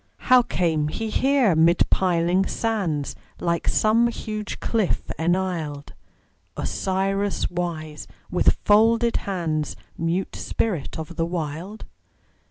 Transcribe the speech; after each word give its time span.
How 0.31 0.41
came 0.41 0.87
he 0.87 1.11
here 1.11 1.55
mid 1.55 1.87
piling 1.91 2.47
sands, 2.47 3.15
Like 3.39 3.67
some 3.67 4.07
huge 4.07 4.59
cliff 4.59 5.11
enisled, 5.19 5.93
Osiris 6.57 7.51
wise, 7.51 8.07
with 8.31 8.57
folded 8.65 9.17
hands, 9.17 9.75
Mute 9.99 10.35
spirit 10.35 10.97
of 10.97 11.17
the 11.17 11.25
Wild? 11.27 11.85